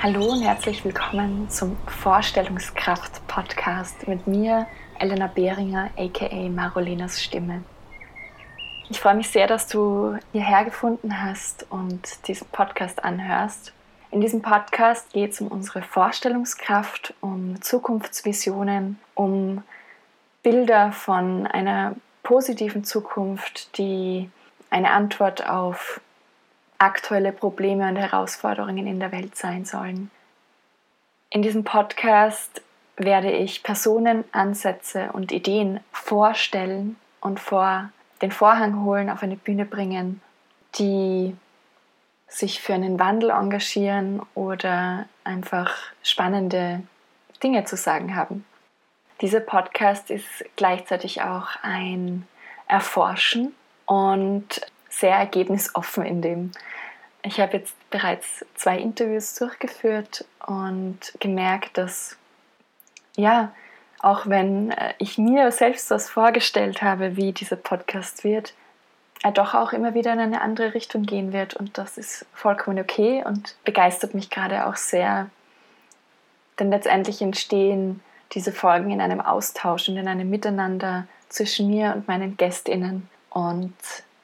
Hallo 0.00 0.30
und 0.30 0.42
herzlich 0.42 0.84
willkommen 0.84 1.50
zum 1.50 1.76
Vorstellungskraft-Podcast 1.88 4.06
mit 4.06 4.28
mir, 4.28 4.68
Elena 4.96 5.26
Behringer, 5.26 5.90
aka 5.96 6.48
Marolenas 6.48 7.20
Stimme. 7.20 7.64
Ich 8.90 9.00
freue 9.00 9.16
mich 9.16 9.28
sehr, 9.28 9.48
dass 9.48 9.66
du 9.66 10.16
hierher 10.30 10.64
gefunden 10.64 11.20
hast 11.20 11.66
und 11.70 12.28
diesen 12.28 12.46
Podcast 12.46 13.02
anhörst. 13.02 13.72
In 14.12 14.20
diesem 14.20 14.40
Podcast 14.40 15.12
geht 15.12 15.32
es 15.32 15.40
um 15.40 15.48
unsere 15.48 15.82
Vorstellungskraft, 15.82 17.14
um 17.20 17.60
Zukunftsvisionen, 17.60 19.00
um 19.16 19.64
Bilder 20.44 20.92
von 20.92 21.48
einer 21.48 21.96
positiven 22.22 22.84
Zukunft, 22.84 23.76
die 23.78 24.30
eine 24.70 24.92
Antwort 24.92 25.48
auf 25.48 26.00
aktuelle 26.78 27.32
Probleme 27.32 27.88
und 27.88 27.96
Herausforderungen 27.96 28.86
in 28.86 29.00
der 29.00 29.12
Welt 29.12 29.36
sein 29.36 29.64
sollen. 29.64 30.10
In 31.30 31.42
diesem 31.42 31.64
Podcast 31.64 32.62
werde 32.96 33.30
ich 33.30 33.62
Personen, 33.62 34.24
Ansätze 34.32 35.10
und 35.12 35.32
Ideen 35.32 35.80
vorstellen 35.92 36.96
und 37.20 37.40
vor 37.40 37.90
den 38.22 38.32
Vorhang 38.32 38.84
holen, 38.84 39.10
auf 39.10 39.22
eine 39.22 39.36
Bühne 39.36 39.64
bringen, 39.64 40.20
die 40.78 41.36
sich 42.26 42.60
für 42.60 42.74
einen 42.74 42.98
Wandel 42.98 43.30
engagieren 43.30 44.22
oder 44.34 45.06
einfach 45.24 45.74
spannende 46.02 46.82
Dinge 47.42 47.64
zu 47.64 47.76
sagen 47.76 48.16
haben. 48.16 48.44
Dieser 49.20 49.40
Podcast 49.40 50.10
ist 50.10 50.44
gleichzeitig 50.56 51.22
auch 51.22 51.48
ein 51.62 52.26
Erforschen 52.66 53.54
und 53.86 54.60
sehr 54.98 55.16
ergebnisoffen 55.16 56.04
in 56.04 56.22
dem. 56.22 56.52
Ich 57.22 57.40
habe 57.40 57.58
jetzt 57.58 57.74
bereits 57.90 58.44
zwei 58.54 58.78
Interviews 58.78 59.34
durchgeführt 59.34 60.24
und 60.46 60.98
gemerkt, 61.20 61.76
dass 61.78 62.16
ja, 63.16 63.52
auch 64.00 64.26
wenn 64.26 64.70
äh, 64.70 64.94
ich 64.98 65.18
mir 65.18 65.50
selbst 65.50 65.90
das 65.90 66.08
vorgestellt 66.08 66.82
habe, 66.82 67.16
wie 67.16 67.32
dieser 67.32 67.56
Podcast 67.56 68.22
wird, 68.22 68.54
er 69.22 69.32
doch 69.32 69.54
auch 69.54 69.72
immer 69.72 69.94
wieder 69.94 70.12
in 70.12 70.20
eine 70.20 70.40
andere 70.40 70.74
Richtung 70.74 71.02
gehen 71.02 71.32
wird 71.32 71.54
und 71.54 71.76
das 71.76 71.98
ist 71.98 72.24
vollkommen 72.32 72.78
okay 72.78 73.24
und 73.24 73.56
begeistert 73.64 74.14
mich 74.14 74.30
gerade 74.30 74.66
auch 74.66 74.76
sehr. 74.76 75.28
Denn 76.58 76.70
letztendlich 76.70 77.20
entstehen 77.20 78.00
diese 78.32 78.52
Folgen 78.52 78.90
in 78.90 79.00
einem 79.00 79.20
Austausch 79.20 79.88
und 79.88 79.96
in 79.96 80.06
einem 80.06 80.30
Miteinander 80.30 81.08
zwischen 81.28 81.68
mir 81.68 81.94
und 81.94 82.06
meinen 82.06 82.36
Gästinnen. 82.36 83.08
Und 83.30 83.74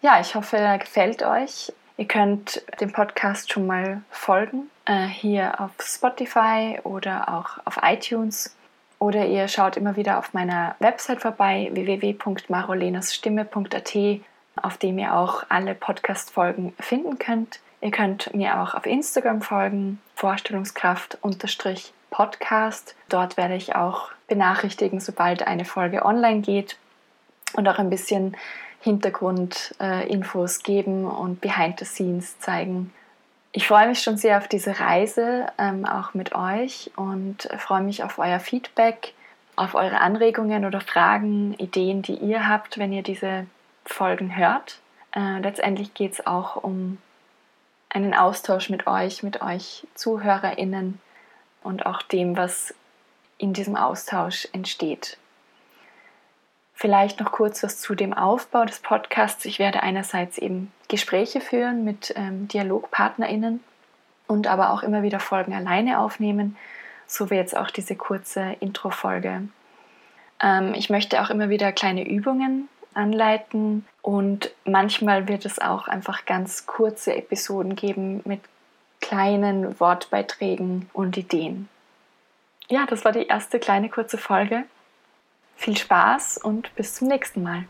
ja, 0.00 0.20
ich 0.20 0.34
hoffe, 0.34 0.56
er 0.56 0.78
gefällt 0.78 1.22
euch. 1.22 1.70
Ihr 1.96 2.06
könnt 2.06 2.62
dem 2.80 2.92
Podcast 2.92 3.52
schon 3.52 3.66
mal 3.66 4.02
folgen, 4.10 4.70
äh, 4.84 5.06
hier 5.06 5.60
auf 5.60 5.72
Spotify 5.80 6.78
oder 6.84 7.34
auch 7.34 7.58
auf 7.64 7.80
iTunes. 7.82 8.54
Oder 9.00 9.26
ihr 9.26 9.48
schaut 9.48 9.76
immer 9.76 9.96
wieder 9.96 10.18
auf 10.18 10.32
meiner 10.32 10.76
Website 10.78 11.20
vorbei, 11.20 11.70
www.marolenasstimme.at, 11.72 13.96
auf 14.56 14.76
dem 14.76 14.98
ihr 14.98 15.14
auch 15.14 15.44
alle 15.48 15.74
Podcast-Folgen 15.74 16.74
finden 16.78 17.18
könnt. 17.18 17.58
Ihr 17.80 17.92
könnt 17.92 18.34
mir 18.34 18.60
auch 18.60 18.74
auf 18.74 18.86
Instagram 18.86 19.42
folgen, 19.42 20.00
Vorstellungskraft-Podcast. 20.16 22.96
Dort 23.08 23.36
werde 23.36 23.54
ich 23.54 23.76
auch 23.76 24.10
benachrichtigen, 24.26 24.98
sobald 25.00 25.46
eine 25.46 25.64
Folge 25.64 26.04
online 26.04 26.40
geht 26.40 26.76
und 27.54 27.68
auch 27.68 27.78
ein 27.78 27.90
bisschen 27.90 28.36
Hintergrundinfos 28.80 30.62
geben 30.62 31.06
und 31.06 31.40
Behind 31.40 31.78
the 31.78 31.84
Scenes 31.84 32.38
zeigen. 32.38 32.92
Ich 33.52 33.66
freue 33.66 33.88
mich 33.88 34.02
schon 34.02 34.16
sehr 34.16 34.38
auf 34.38 34.46
diese 34.46 34.78
Reise, 34.78 35.46
ähm, 35.58 35.84
auch 35.84 36.14
mit 36.14 36.34
euch 36.34 36.90
und 36.96 37.48
freue 37.58 37.82
mich 37.82 38.04
auf 38.04 38.18
euer 38.18 38.40
Feedback, 38.40 39.14
auf 39.56 39.74
eure 39.74 40.00
Anregungen 40.00 40.64
oder 40.64 40.80
Fragen, 40.80 41.54
Ideen, 41.54 42.02
die 42.02 42.14
ihr 42.14 42.48
habt, 42.48 42.78
wenn 42.78 42.92
ihr 42.92 43.02
diese 43.02 43.46
Folgen 43.84 44.36
hört. 44.36 44.78
Äh, 45.14 45.40
letztendlich 45.40 45.94
geht 45.94 46.12
es 46.12 46.26
auch 46.26 46.56
um 46.56 46.98
einen 47.88 48.14
Austausch 48.14 48.68
mit 48.70 48.86
euch, 48.86 49.22
mit 49.22 49.40
euch 49.40 49.86
ZuhörerInnen 49.94 51.00
und 51.62 51.86
auch 51.86 52.02
dem, 52.02 52.36
was 52.36 52.74
in 53.38 53.52
diesem 53.52 53.76
Austausch 53.76 54.46
entsteht. 54.52 55.16
Vielleicht 56.80 57.18
noch 57.18 57.32
kurz 57.32 57.64
was 57.64 57.80
zu 57.80 57.96
dem 57.96 58.14
Aufbau 58.14 58.64
des 58.64 58.78
Podcasts. 58.78 59.44
Ich 59.46 59.58
werde 59.58 59.82
einerseits 59.82 60.38
eben 60.38 60.70
Gespräche 60.86 61.40
führen 61.40 61.82
mit 61.82 62.14
ähm, 62.14 62.46
DialogpartnerInnen 62.46 63.64
und 64.28 64.46
aber 64.46 64.70
auch 64.70 64.84
immer 64.84 65.02
wieder 65.02 65.18
Folgen 65.18 65.54
alleine 65.54 65.98
aufnehmen, 65.98 66.56
so 67.08 67.30
wie 67.30 67.34
jetzt 67.34 67.56
auch 67.56 67.72
diese 67.72 67.96
kurze 67.96 68.54
Intro-Folge. 68.60 69.48
Ähm, 70.40 70.72
ich 70.76 70.88
möchte 70.88 71.20
auch 71.20 71.30
immer 71.30 71.48
wieder 71.48 71.72
kleine 71.72 72.08
Übungen 72.08 72.68
anleiten 72.94 73.84
und 74.00 74.52
manchmal 74.64 75.26
wird 75.26 75.46
es 75.46 75.58
auch 75.58 75.88
einfach 75.88 76.26
ganz 76.26 76.66
kurze 76.66 77.12
Episoden 77.16 77.74
geben 77.74 78.20
mit 78.24 78.42
kleinen 79.00 79.80
Wortbeiträgen 79.80 80.88
und 80.92 81.16
Ideen. 81.16 81.68
Ja, 82.68 82.86
das 82.86 83.04
war 83.04 83.10
die 83.10 83.26
erste 83.26 83.58
kleine 83.58 83.88
kurze 83.88 84.16
Folge. 84.16 84.62
Viel 85.60 85.76
Spaß 85.76 86.38
und 86.38 86.72
bis 86.76 86.94
zum 86.94 87.08
nächsten 87.08 87.42
Mal. 87.42 87.64